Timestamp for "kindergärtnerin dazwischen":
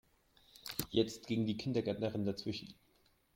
1.57-2.73